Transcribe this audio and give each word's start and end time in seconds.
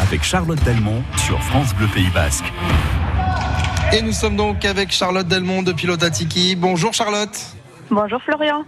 avec 0.00 0.22
Charlotte 0.22 0.62
Delmont 0.64 1.02
sur 1.16 1.42
France 1.42 1.74
Bleu 1.74 1.86
Pays 1.94 2.10
Basque. 2.10 2.44
Et 3.92 4.02
nous 4.02 4.12
sommes 4.12 4.36
donc 4.36 4.64
avec 4.64 4.90
Charlotte 4.90 5.26
Delmont 5.28 5.62
de 5.62 5.72
Pilote 5.72 6.10
Tiki. 6.10 6.56
Bonjour 6.56 6.92
Charlotte. 6.92 7.38
Bonjour 7.90 8.20
Florian. 8.22 8.64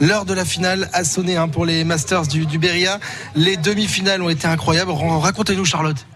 L'heure 0.00 0.24
de 0.24 0.34
la 0.34 0.44
finale 0.44 0.88
a 0.92 1.04
sonné 1.04 1.36
hein, 1.36 1.48
pour 1.48 1.66
les 1.66 1.84
Masters 1.84 2.26
du, 2.26 2.46
du 2.46 2.58
Beria. 2.58 2.98
Les 3.34 3.56
demi-finales 3.56 4.22
ont 4.22 4.30
été 4.30 4.46
incroyables. 4.46 4.92
Racontez-nous 4.92 5.64
Charlotte. 5.64 6.06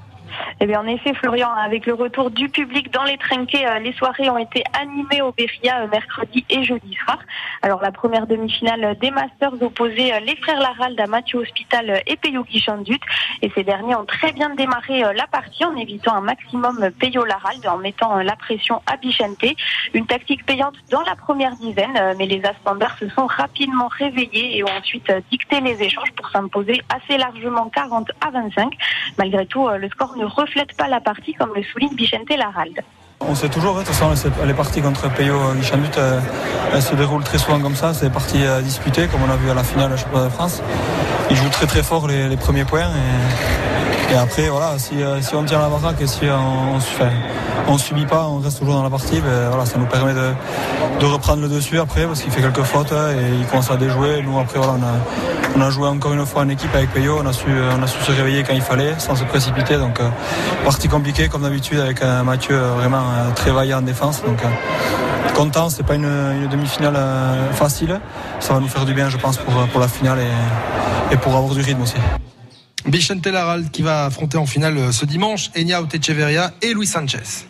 Eh 0.61 0.67
bien, 0.67 0.81
en 0.81 0.87
effet, 0.89 1.15
Florian, 1.15 1.53
avec 1.53 1.87
le 1.87 1.95
retour 1.95 2.33
du 2.33 2.49
public 2.49 2.93
dans 2.93 3.05
les 3.05 3.17
trinquets, 3.17 3.65
euh, 3.65 3.79
les 3.79 3.93
soirées 3.93 4.29
ont 4.29 4.39
été 4.39 4.65
animées 4.73 5.23
au 5.23 5.31
Beria 5.31 5.83
euh, 5.83 5.87
mercredi 5.87 6.45
et 6.51 6.65
jeudi 6.65 6.95
soir. 6.95 7.19
Alors, 7.63 7.81
la 7.81 7.93
première 7.93 8.27
demi-finale 8.27 8.99
des 9.01 9.13
Masters 9.13 9.63
opposait 9.63 10.13
euh, 10.13 10.19
les 10.19 10.35
frères 10.35 10.59
Laralde 10.59 10.99
à 10.99 11.07
Mathieu 11.07 11.39
Hospital 11.39 12.03
et 12.09 12.17
Peyo 12.17 12.43
Guichandut. 12.43 12.99
Et 13.41 13.53
ces 13.55 13.63
derniers 13.63 13.95
ont 13.95 14.05
très 14.05 14.33
bien 14.33 14.51
démarré 14.51 15.03
la 15.15 15.29
partie 15.29 15.65
en 15.65 15.77
évitant 15.77 16.17
un 16.17 16.23
maximum 16.23 16.91
Peyo 16.99 17.25
Laralde, 17.25 17.65
en 17.69 17.79
mettant 17.79 18.17
la 18.17 18.35
pression 18.35 18.83
à 18.87 18.97
Bichente. 18.97 19.45
Une 19.95 20.07
tactique 20.07 20.45
payante 20.45 20.75
dans 20.91 21.03
la 21.03 21.15
première 21.15 21.55
dizaine, 21.55 22.17
mais 22.19 22.27
les 22.27 22.45
Aspanders 22.45 22.97
se 22.99 23.09
sont 23.11 23.27
rapidement 23.27 23.87
réveillés 23.87 24.59
et 24.59 24.65
ont 24.65 24.77
ensuite 24.77 25.13
dicté 25.31 25.61
les 25.61 25.81
échanges 25.81 26.13
pour 26.17 26.29
s'imposer 26.31 26.83
assez 26.93 27.17
largement 27.17 27.69
40 27.69 28.11
à 28.27 28.31
25. 28.31 28.73
Malgré 29.19 29.47
tout, 29.47 29.69
le 29.69 29.89
score 29.91 30.17
ne 30.17 30.25
reflète 30.49 30.77
pas 30.77 30.89
la 30.89 31.01
partie 31.01 31.35
comme 31.35 31.51
le 31.55 31.63
souligne 31.63 31.95
Bichente 31.95 32.31
Laralde. 32.37 32.81
On 33.21 33.35
sait 33.35 33.49
toujours, 33.49 33.75
de 33.75 33.81
toute 33.81 33.95
façon, 33.95 34.31
les 34.47 34.55
parties 34.55 34.81
contre 34.81 35.13
Peyo 35.13 35.37
Guichandut, 35.57 35.99
elles 36.73 36.83
se 36.83 36.95
déroulent 36.95 37.25
très 37.25 37.39
souvent 37.39 37.61
comme 37.61 37.75
ça. 37.75 37.93
C'est 37.93 38.07
des 38.07 38.13
parties 38.13 38.45
disputées, 38.63 39.09
comme 39.09 39.21
on 39.29 39.31
a 39.31 39.37
vu 39.37 39.51
à 39.51 39.55
la 39.55 39.65
finale 39.65 39.91
du 39.91 39.99
championnat 39.99 40.27
de 40.27 40.31
France. 40.31 40.63
Ils 41.31 41.37
jouent 41.37 41.51
très 41.51 41.67
très 41.67 41.83
fort 41.83 42.07
les, 42.07 42.29
les 42.29 42.37
premiers 42.37 42.65
points. 42.65 42.89
Et, 44.11 44.17
après, 44.17 44.49
voilà, 44.49 44.79
si, 44.79 44.95
si 45.21 45.35
on 45.35 45.45
tient 45.45 45.59
la 45.59 45.69
baraque 45.69 46.01
et 46.01 46.07
si 46.07 46.25
on 46.25 46.77
ne 46.77 47.11
on 47.69 47.77
subit 47.77 48.07
pas, 48.07 48.27
on 48.29 48.39
reste 48.39 48.59
toujours 48.59 48.75
dans 48.75 48.83
la 48.83 48.91
partie, 48.91 49.21
ben, 49.21 49.49
voilà, 49.49 49.67
ça 49.67 49.79
nous 49.79 49.87
permet 49.87 50.15
de, 50.15 50.33
de 51.01 51.05
reprendre 51.07 51.43
le 51.43 51.49
dessus 51.49 51.79
après 51.79 52.07
parce 52.07 52.23
qu'il 52.23 52.33
fait 52.33 52.41
quelques 52.41 52.63
fautes 52.63 52.93
et 52.93 53.39
il 53.41 53.47
commence 53.47 53.71
à 53.71 53.77
déjouer. 53.77 54.23
Nous, 54.23 54.39
après, 54.39 54.59
voilà, 54.59 54.75
on 54.79 54.83
a, 54.83 55.57
on 55.57 55.67
a 55.67 55.71
joué 55.71 55.89
encore 55.89 56.13
une 56.13 56.25
fois 56.25 56.43
en 56.43 56.49
équipe 56.49 56.75
avec 56.75 56.93
Peyo. 56.93 57.19
On 57.23 57.27
a 57.27 57.33
su, 57.33 57.47
on 57.49 57.83
a 57.83 57.87
su 57.87 58.01
se 58.03 58.13
réveiller 58.13 58.43
quand 58.43 58.55
il 58.55 58.63
fallait 58.63 58.95
sans 58.99 59.17
se 59.17 59.25
précipiter. 59.25 59.77
Donc, 59.77 60.01
euh, 60.01 60.09
partie 60.65 60.89
compliquée 60.89 61.29
comme 61.29 61.43
d'habitude 61.43 61.81
avec 61.81 62.03
Mathieu 62.25 62.57
vraiment 62.57 62.99
euh, 62.99 63.31
très 63.35 63.51
vaillant 63.51 63.79
en 63.79 63.83
défense. 63.83 64.23
Donc, 64.25 64.43
euh, 64.43 64.49
content, 65.35 65.69
c'est 65.69 65.85
pas 65.85 65.95
une, 65.95 66.05
une 66.05 66.49
demi-finale 66.49 66.95
euh, 66.97 67.53
facile. 67.53 68.01
Ça 68.41 68.55
va 68.55 68.61
nous 68.61 68.69
faire 68.69 68.85
du 68.85 68.95
bien, 68.95 69.09
je 69.09 69.19
pense, 69.19 69.37
pour, 69.37 69.55
pour 69.69 69.81
la 69.81 69.89
finale 69.89 70.19
et, 70.19 71.15
et 71.15 71.17
pour 71.17 71.35
avoir 71.37 71.55
du 71.55 71.61
rythme 71.61 71.83
aussi. 71.83 71.97
Bichente 72.89 73.27
Larald 73.27 73.71
qui 73.71 73.83
va 73.83 74.07
affronter 74.07 74.39
en 74.39 74.47
finale 74.47 74.93
ce 74.93 75.05
dimanche 75.05 75.51
Enya 75.55 75.83
Otecheverria 75.83 76.53
et 76.63 76.73
Luis 76.73 76.87
Sanchez. 76.87 77.47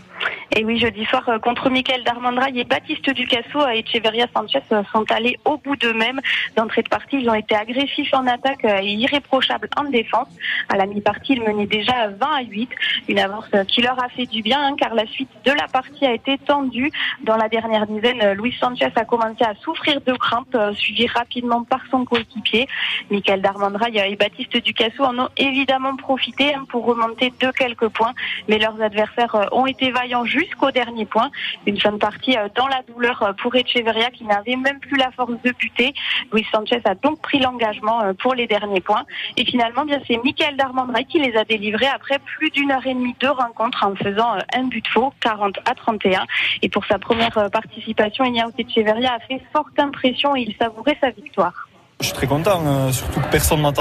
Et 0.57 0.65
oui, 0.65 0.79
jeudi 0.79 1.05
soir, 1.05 1.25
contre 1.43 1.69
Michael 1.69 2.05
Darmandrail 2.05 2.59
et 2.59 2.65
Baptiste 2.65 3.11
Ducasso, 3.11 3.67
Echeverria 3.69 4.27
Sanchez 4.35 4.63
sont 4.71 5.05
allés 5.11 5.39
au 5.45 5.59
bout 5.59 5.77
d'eux-mêmes. 5.77 6.21
D'entrée 6.57 6.83
de 6.83 6.89
partie, 6.89 7.19
ils 7.21 7.29
ont 7.29 7.35
été 7.35 7.55
agressifs 7.55 8.13
en 8.15 8.27
attaque 8.27 8.65
et 8.65 8.93
irréprochables 8.95 9.69
en 9.77 9.85
défense. 9.85 10.29
À 10.71 10.77
la 10.77 10.87
mi-partie, 10.87 11.35
ils 11.35 11.43
menaient 11.43 11.67
déjà 11.67 12.09
20 12.09 12.27
à 12.27 12.43
8. 12.43 12.71
Une 13.09 13.19
avance 13.19 13.51
qui 13.69 13.83
leur 13.83 14.03
a 14.03 14.09
fait 14.09 14.25
du 14.25 14.43
bien, 14.43 14.59
hein, 14.61 14.75
car 14.79 14.95
la 14.95 15.07
suite 15.07 15.29
de 15.45 15.53
la 15.53 15.69
partie 15.69 16.07
a 16.07 16.15
été 16.15 16.39
tendue. 16.39 16.91
Dans 17.23 17.37
la 17.37 17.49
dernière 17.49 17.87
dizaine, 17.87 18.33
Luis 18.33 18.57
Sanchez 18.59 18.91
a 18.97 19.05
commencé 19.05 19.45
à 19.45 19.55
souffrir 19.63 20.01
de 20.01 20.15
crampes, 20.15 20.57
suivi 20.75 21.07
rapidement 21.09 21.63
par 21.65 21.81
son 21.91 22.07
coéquipier. 22.07 22.67
Michael 23.11 23.43
Darmandrail 23.43 23.99
et 23.99 24.17
Baptiste 24.17 24.57
Ducasso 24.57 25.05
en 25.05 25.19
ont 25.19 25.29
évidemment 25.37 25.95
profité 25.97 26.55
hein, 26.55 26.65
pour 26.71 26.87
remonter 26.87 27.33
de 27.39 27.51
quelques 27.51 27.89
points, 27.89 28.15
mais 28.49 28.59
leurs 28.59 28.81
adversaires 28.81 29.49
ont 29.53 29.67
été 29.67 29.91
vaillants 29.91 30.25
jusqu'au 30.39 30.71
dernier 30.71 31.07
point. 31.07 31.31
Une 31.67 31.77
de 31.77 31.97
partie 31.97 32.37
dans 32.55 32.67
la 32.67 32.83
douleur 32.83 33.35
pour 33.41 33.55
Echeverria 33.55 34.11
qui 34.11 34.25
n'avait 34.25 34.57
même 34.57 34.79
plus 34.79 34.97
la 34.97 35.11
force 35.11 35.33
de 35.45 35.53
buter. 35.53 35.95
Luis 36.33 36.47
Sanchez 36.53 36.81
a 36.85 36.95
donc 36.95 37.21
pris 37.21 37.39
l'engagement 37.39 38.15
pour 38.15 38.35
les 38.35 38.47
derniers 38.47 38.81
points. 38.81 39.05
Et 39.37 39.45
finalement, 39.45 39.85
bien 39.85 40.01
c'est 40.07 40.19
Michael 40.23 40.57
Darmandray 40.57 41.05
qui 41.07 41.19
les 41.19 41.37
a 41.37 41.45
délivrés 41.45 41.87
après 41.87 42.19
plus 42.19 42.51
d'une 42.51 42.71
heure 42.71 42.87
et 42.87 42.95
demie 42.95 43.17
de 43.21 43.29
rencontre 43.29 43.85
en 43.87 43.95
faisant 43.95 44.35
un 44.55 44.65
but 44.65 44.87
faux, 44.89 45.13
40 45.21 45.59
à 45.65 45.75
31. 45.75 46.27
Et 46.63 46.69
pour 46.69 46.85
sa 46.87 46.99
première 46.99 47.51
participation, 47.51 48.25
Ignacio 48.25 48.53
Echeverria 48.59 49.15
a 49.15 49.21
fait 49.21 49.41
forte 49.53 49.79
impression 49.79 50.37
et 50.37 50.43
il 50.43 50.55
savourait 50.57 50.99
sa 51.01 51.11
victoire. 51.11 51.69
Je 52.01 52.07
suis 52.07 52.15
très 52.15 52.29
content, 52.29 52.93
surtout 52.93 53.21
que 53.21 53.29
personne 53.29 53.63
n'entend 53.63 53.77